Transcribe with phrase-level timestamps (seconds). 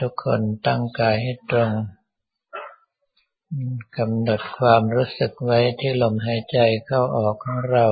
[0.00, 1.70] ทุกคนตั้งกายให้ตรง
[3.96, 7.86] กำหนดความรู้สึกไว้ที่ลมหายใจเข้าออกของเรา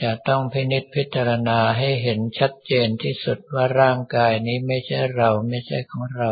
[0.01, 6.31] จะต้องพินิจพิจารณาให้เห็นชัดเจนที่สุดว่าร่างกายนี้ไม่ใช่เราไม่ใช่ของเรา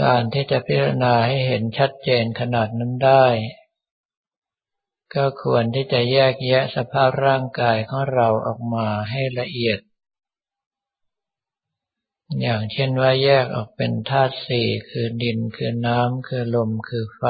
[0.00, 3.26] การที่จะพิจารณาให้เห็นชัดเจนขนาดนั้นได้
[5.16, 9.78] ก็ควรที่จะแยกแยะสภาพร่างกายของเราออกมาให้ละเอียด
[12.40, 17.24] อย่างเช่นว่าแยกออกเป็นธาตุสี่คือดินคือน้ำคือลมคือไฟ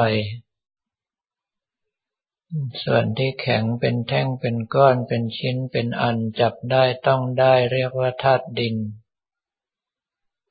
[2.82, 8.76] ส่วนที่แข็งเป็นแท่งเป็นก้อนเป็นชิ้นเป็นอันจับได้ต้องได้เรียกว่าธาตุดิน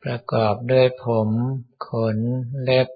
[0.03, 1.29] ประกอบด้วยผม
[1.87, 2.17] ขน
[2.63, 2.87] เล็บ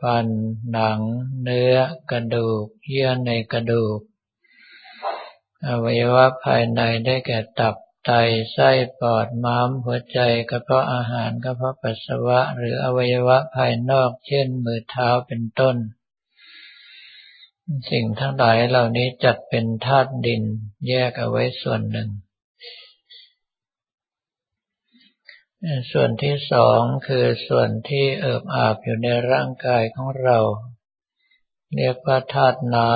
[0.00, 0.26] ฟัน
[0.72, 1.00] หนัง
[1.42, 1.74] เนื้อ
[2.10, 4.00] กระดูก เยื่อในกระดูก
[5.66, 8.10] อวัยวะภายในได้แก่ตับไต
[8.52, 10.18] ไส้ปอดม้ามหัวใจ
[10.50, 15.76] กระเพาะอาหารกระเพาะปัสสาวะ หรืออวัยวะภายนอก เช่น มือเท้าเป็นต้น
[17.90, 20.42] สิ่งทั้งหลายเหล่านี้จัดเป็นธาตุดิน
[20.88, 22.08] แยกเอาไว้ส่วนหนึ่ง
[25.92, 30.38] ส่วนที่สองคือส่วนที่เอิบอาบอยู่ในร่างกายของเรา
[31.74, 32.92] เรียกว่าธาตุน้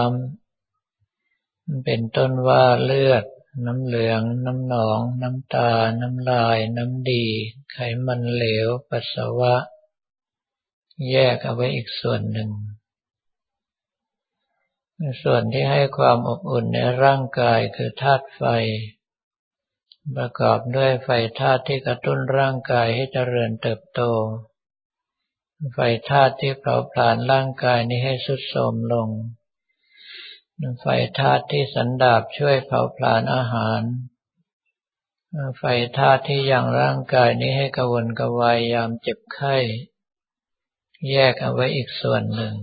[0.90, 3.24] ำเป็นต้นว่าเลือด
[3.66, 5.70] น้ำเหลือง น้ำหนอง น้ำตา
[6.00, 7.24] น้ำลาย น้ำดี
[7.72, 7.76] ไข
[8.06, 9.54] มันเหลว ปัสสาวะ
[11.10, 12.50] แยกเอาไว้อีกส่วนหนึ่ง
[15.22, 18.42] ส่วนที่ให้ความอบอุ่นในร่างกายคือธาตุไฟ
[20.16, 21.08] ประกอบด้วยไฟ
[21.40, 24.00] ธาตุที่กระตุ้นร่างกายให้เจริญเติบโต
[25.74, 25.78] ไฟ
[26.10, 29.08] ธาตุที่เผาผลาญร่างกายนี้ให้สุดโทมลง
[30.80, 30.86] ไฟ
[31.18, 33.82] ธาตุที่สันดาบช่วยเผาผลาญอาหาร
[35.58, 35.64] ไฟ
[35.98, 39.56] ธาตุที่ยังร่างกายนี้ให้กระวนกระวายยามเจ็บไข้
[41.10, 42.54] แยกเอาไว้อีกส่วนหนึ่ง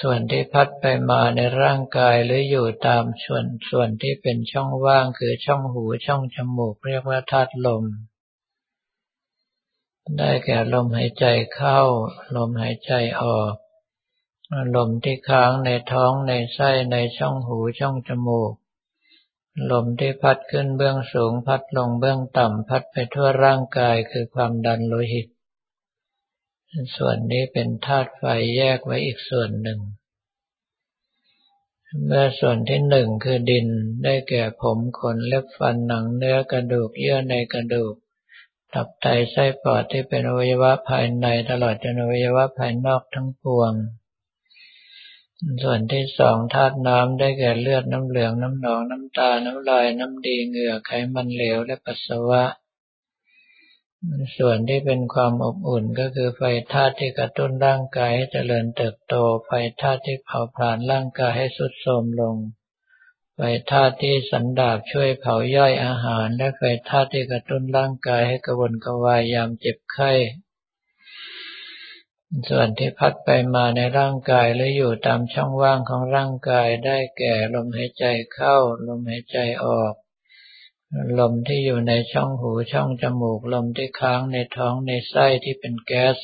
[0.00, 7.84] ส่วนที่พัดไปมาในร่างกายหรืออยู่ตามส่วนส่วนที่เป็นช่องว่างคือช่องหูช่องจมูกเรียกว่าธาตุลม
[10.18, 11.80] ได้แก่ลมหายใจเข้า
[12.36, 12.92] ลมหายใจ
[13.22, 13.54] ออก
[14.76, 18.52] ลมที่ค้างในท้องในไส้ในช่องหูช่องจมูก
[19.70, 25.26] ลมที่พัดขึ้นเบื้องสูงพัดลงเบื้องต่ำพัดไปทั่วร่างกายคือความดันโลหิต
[26.96, 28.24] ส่วนนี้เป็นธาตุไฟ
[28.56, 29.80] แยกไว้อีกส่วนหนึ่ง
[32.04, 33.66] เมื่อส่วนที่หนึ่งคือดิน
[34.04, 37.94] ได้แก่ผมขนเล็บฟันหนังเนื้อกระดูกเยื่อในกระดูก
[38.74, 43.72] ตับไตไส้ปอดที่เป็นอวัยวะภายในตลอดจนอวัยวะภายนอกทั้งปวง
[45.62, 52.44] ส่วนที่สองธาตุน้ำได้แก่เลือดน้ำเหลืองน้ำหนองน้ำตา น้ำลายน้ำดีเหงื่อไขมันเหลวและปัสสาวะ
[54.38, 56.42] ส่วนที่เป็นความอบอุ่นก็คือไฟ
[56.72, 59.14] ธาตุที่กระตุ้นร่างกายให้เจริญเติบโต
[59.46, 62.36] ไฟธาตุที่เผาผลาญร่างกายให้สุดโทรมลง
[63.36, 63.40] ไฟ
[63.70, 70.12] ธาตุที่สันดาบช่วยเผาย่อยอาหาร และไฟธาตุที่กระตุ้นร่างกายให้กระวนกระวายยามเจ็บไข้
[72.48, 78.04] ส่วนที่พัดไปมาในร่างกายและอยู่ตามช่องว่างของร่างกายได้แก่ลมหายใจ
[78.34, 78.56] เข้า
[78.86, 79.94] ลมหายใจออก
[81.18, 86.16] ลมที่อยู่ในช่องหูช่องจมูก ลมที่ค้างในท้องในไส้ที่เป็นแก๊ส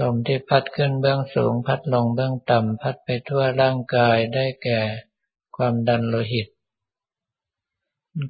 [0.00, 4.80] ลมที่พัดขึ้นเบื้องสูง พัดลงเบื้องต่ำ พัดไปทั่วร่างกายได้แก่
[5.56, 6.48] ความดันโลหิต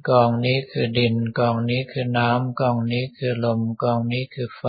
[0.09, 4.65] กองนี้คือดิน กองนี้คือน้ำ กองนี้คือลม กองนี้คือไฟ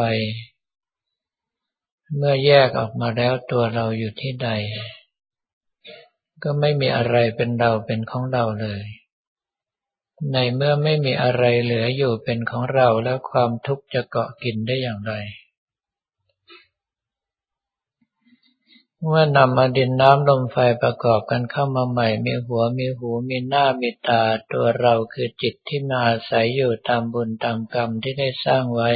[2.17, 4.49] เมื่อแยกออกมาแล้วตัวเราอยู่ที่ใด
[6.43, 8.85] ก็ไม่มีอะไรเป็นเราเป็นของเราเลย
[10.31, 15.15] ในเมื่อไม่มีอะไรเหลืออยู่เป็นของเราแล้วความทุกข์จะเกาะกินได้อย่างไร
[19.07, 24.23] เมื่อนำมาดินน้ำลมไฟประกอบกันเข้ามาใหม่ มีหัวมีหูมีหน้ามีตา
[24.53, 28.91] ตัวเราคือจิตที่มาอาศัยอยู่ตามบุญตามกรรมที่ได้สร้างไว้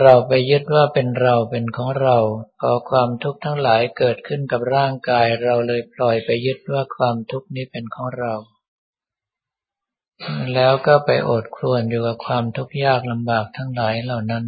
[0.00, 2.18] เราไปยึดว่าเป็นเราเป็นของเรา
[2.60, 8.34] พอความทุกข์ทั้งหลายเกิดขึ้นกับร่างกายเราเลยปล่อยไปยึดว่าความทุกข์นี้เป็นของเรา
[10.54, 14.46] แล้วก็ไปอดครวนอยู่กับความทุกข์ยากลำบากทั้งหลายเหล่านั้น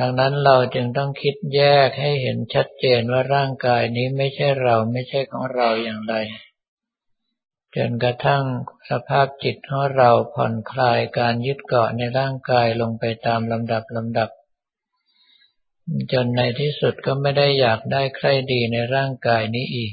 [0.00, 6.14] ดังนั้นเราจึงต้องคิดแยกให้เห็นชัดเจนว่าร่างกายนี้ไม่ใช่เราไม่ใช่ของเราอย่างไร
[7.76, 8.44] จนกระทั่ง
[8.90, 14.30] สภาพจิตของเราผ่อนคลายการยึดเกาะในร่างกายลงไปตามลำดับลำดับ
[16.12, 19.92] จนในที่สุดก็ไม่ได้อยากได้ใครดีในร่างกายนี้อีก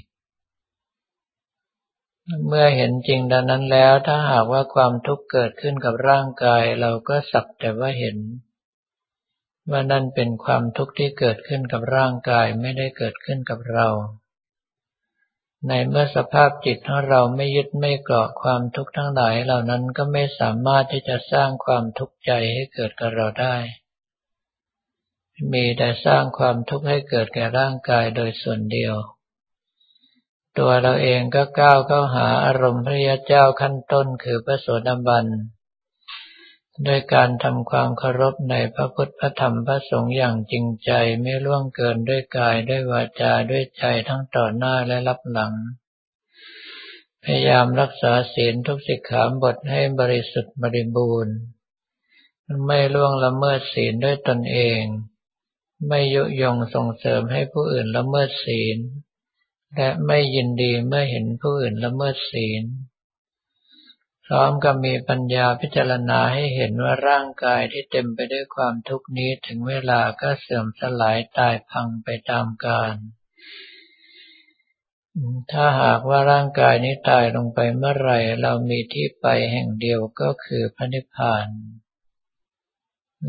[2.48, 8.18] เมื่อเห็นจริงดังนั้นแล้ว ถ้าหากว่าความทุกข์เกิดขึ้นกับร่างกาย เราก็สักแต่ว่าเห็น
[9.72, 13.88] ว่านั่นเป็นความทุกข์ที่เกิดขึ้นกับร่างกายไม่ได้เกิดขึ้นกับเรา
[15.68, 23.56] ในเมื่อสภาพจิตของเราไม่ยึดไม่เกาะความทุกข์ทั้งหลายเหล่านั้นก็ไม่สามารถที่จะสร้างความทุกข์ใจให้เกิดกับเราได้
[25.54, 28.96] มีแต่สร้างความทุกข์ให้เกิดแก่ร่างกายโดยส่วนเดียว
[30.58, 35.26] ตัวเราเองก็ก้าวเข้าหาอารมณ์พระยาเจ้าขั้นต้นคือพระโสดาบัน
[36.88, 40.92] ด้วยการทำความเคารพในพระพุทธพระธรรมพระสงฆ์อย่างจริงใจ
[41.22, 45.54] ไม่ล่วงเกินด้วยกายด้วยวาจาด้วยใจทั้งต่อหน้าและรับหลัง
[47.24, 51.36] พยายามรักษาศีลทุกสิกขาบทให้บริสุทธิ์บริบูรณ์
[52.66, 54.82] ไม่ล่วงละเมิดศีลด้วยตนเอง
[55.88, 58.78] ไม่ยุยงส่งเสริมให้ผู้อื่นละเมิดศีล
[59.76, 62.64] และไม่ยินดีเมื่อเห็นผู้อื่นละเมิดศีล
[64.26, 72.96] พร้อมกับมีปัญญาพิจารณาให้เห็นว่าร่างกายที่เต็มไปด้วยความทุกข์นี้ถึงเวลาก็เสื่อมสลายตายพังไปตามกาล
[75.52, 81.48] ถ้าหากว่าร่างกายนี้ตายลงไปเมื่อไหร่ เรามีที่ไปแห่งเดียวก็คือพระนิพพาน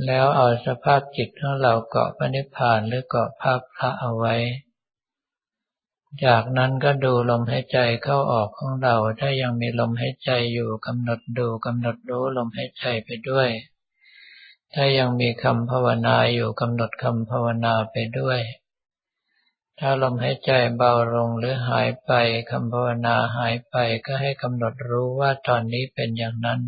[0.07, 4.37] แล้วเอาสภาพจิตของเราเกาะพระนิพพานหรือเกาะภาคพระเอาไว้
[6.27, 13.49] จากนั้นก็ดูลมหายใจเข้าออกของเรา ถ้ายังมีลมหายใจอยู่กำหนดดูกำหนดรู้ลมหายใจไปด้วย
[14.75, 18.41] ถ้ายังมีคำภาวนาอยู่กำหนดคำภาวนาไปด้วย
[19.79, 22.13] ถ้าลมหายใจเบาลงหรือหายไป
[22.51, 26.61] คำภาวนาหายไปก็ให้กำหนดรู้ว่าตอนนี้เป็นอย่างนั้น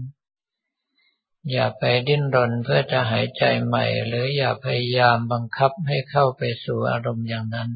[1.51, 7.71] อย่าไปดิ้นรนเพื่อจะหายใจใหม่ หรืออย่าพยายามบังคับให้เข้าไปสู่อารมณ์อย่างนั้น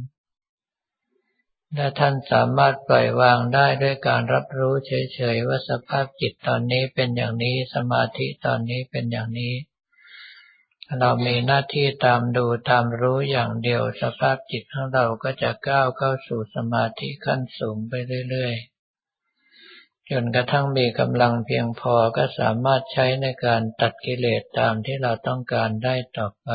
[1.75, 9.55] และท่านสามารถปล่อยวางได้ด้วยการรับรู้เฉยๆว่าสภาพจิตตอนนี้เป็นอย่างนี้ สมาธิตอนนี้เป็นอย่างนี้
[10.99, 17.93] เรามีหน้าที่ตามดูตามรู้อย่างเดียว สภาพจิตของเราก็จะก้าวเข้าสู่สมาธิขั้นสูงไป
[18.31, 26.51] เรื่อยๆจนกระทั่งมีกำลังเพียงพอก็สามารถใช้ในการตัดกิเลสตามที่เราต้องการได้ต่อไป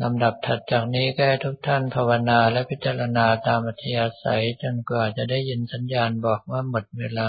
[0.00, 7.28] ลำดับถัดจากนี้ก็ให้ทุกท่านภาวนาและพิจารณาตามอัธยาศัยจนกว่าจะได้ยินสัญญาณบอกว่าหมดเวลา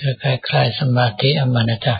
[0.00, 1.96] ก็คล้ายๆสมาธิอมนตะ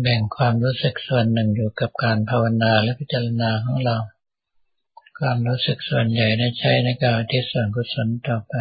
[0.00, 3.96] แบ่งความรู้สึกส่วนหนึ่งอยู่กับการภาวนาและพิจารณาของเรา
[5.18, 8.54] ความรู้สึกส่วนใหญ่ได้ใช้ในการที่ส่วนกุศลต่อไป